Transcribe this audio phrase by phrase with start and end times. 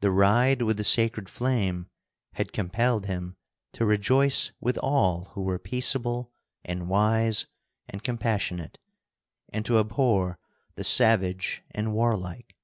[0.00, 1.88] The ride with the sacred flame
[2.34, 3.38] had compelled him
[3.72, 6.30] to rejoice with all who were peaceable
[6.62, 7.46] and wise
[7.88, 8.78] and compassionate,
[9.50, 10.38] and to abhor
[10.74, 12.54] the savage and warlike.